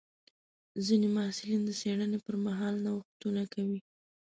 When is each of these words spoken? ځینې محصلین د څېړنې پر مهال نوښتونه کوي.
ځینې 0.85 1.07
محصلین 1.15 1.61
د 1.65 1.69
څېړنې 1.79 2.19
پر 2.25 2.35
مهال 2.45 2.75
نوښتونه 2.85 3.43
کوي. 3.53 3.79